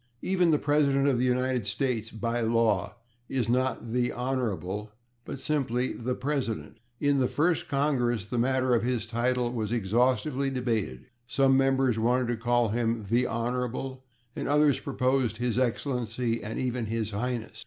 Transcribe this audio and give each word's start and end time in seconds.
Even 0.23 0.49
the 0.49 0.57
President 0.57 1.07
of 1.07 1.19
the 1.19 1.25
United 1.25 1.67
States, 1.67 2.09
by 2.09 2.41
law, 2.41 2.95
is 3.29 3.47
not 3.47 3.85
/the 3.91 4.11
Honorable/, 4.11 4.91
but 5.25 5.39
simply 5.39 5.93
/the 5.93 6.19
President/. 6.19 6.79
In 6.99 7.19
the 7.19 7.27
First 7.27 7.67
Congress 7.67 8.25
the 8.25 8.39
matter 8.39 8.73
of 8.73 8.81
his 8.81 9.05
title 9.05 9.51
was 9.51 9.71
exhaustively 9.71 10.49
debated; 10.49 11.05
some 11.27 11.55
members 11.55 11.99
wanted 11.99 12.29
to 12.29 12.35
call 12.37 12.69
him 12.69 13.05
/the 13.05 13.29
Honorable/ 13.29 14.03
and 14.35 14.47
others 14.47 14.79
proposed 14.79 15.37
/His 15.37 15.59
Excellency/ 15.59 16.41
and 16.43 16.57
even 16.57 16.87
/His 16.87 17.11
Highness 17.11 17.59